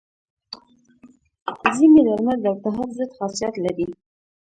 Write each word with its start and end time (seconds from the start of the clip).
ځینې 1.75 2.01
درمل 2.07 2.37
د 2.41 2.45
التهاب 2.53 2.89
ضد 2.97 3.09
خاصیت 3.17 3.53
لري. 3.65 3.87